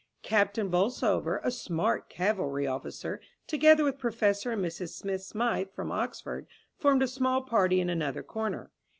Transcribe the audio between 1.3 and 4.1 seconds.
a smart cavalry officer, together with